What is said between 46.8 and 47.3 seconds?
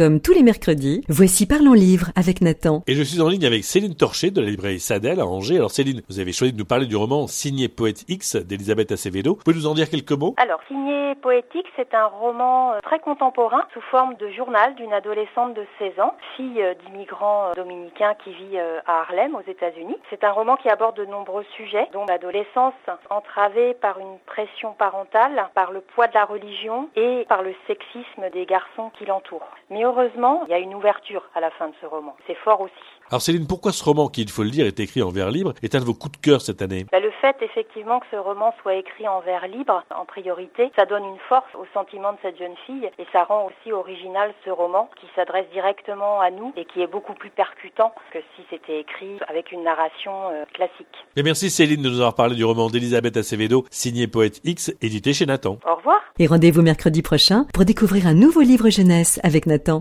est beaucoup plus